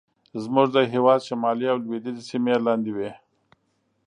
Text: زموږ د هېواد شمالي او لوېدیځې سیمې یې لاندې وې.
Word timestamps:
زموږ 0.43 0.67
د 0.75 0.77
هېواد 0.93 1.21
شمالي 1.27 1.65
او 1.71 1.77
لوېدیځې 1.83 2.23
سیمې 2.29 2.51
یې 2.55 2.63
لاندې 2.67 2.91
وې. 2.97 3.11